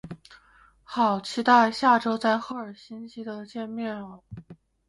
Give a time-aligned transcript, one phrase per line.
[0.81, 4.19] 好期待下周在赫尔辛基的见面啊